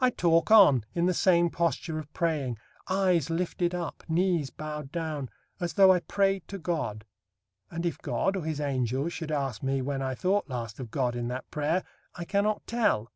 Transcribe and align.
I 0.00 0.10
talk 0.10 0.50
on, 0.50 0.84
in 0.92 1.06
the 1.06 1.14
same 1.14 1.48
posture 1.48 2.00
of 2.00 2.12
praying; 2.12 2.58
eyes 2.88 3.30
lifted 3.30 3.76
up; 3.76 4.02
knees 4.08 4.50
bowed 4.50 4.90
down; 4.90 5.28
as 5.60 5.74
though 5.74 5.92
I 5.92 6.00
prayed 6.00 6.48
to 6.48 6.58
God; 6.58 7.04
and, 7.70 7.86
if 7.86 7.98
God, 7.98 8.34
or 8.34 8.42
his 8.44 8.60
Angels 8.60 9.12
should 9.12 9.30
ask 9.30 9.62
me, 9.62 9.80
when 9.80 10.02
I 10.02 10.16
thought 10.16 10.48
last 10.48 10.80
of 10.80 10.90
God 10.90 11.14
in 11.14 11.28
that 11.28 11.48
prayer, 11.52 11.84
I 12.16 12.24
cannot 12.24 12.66
tell. 12.66 13.12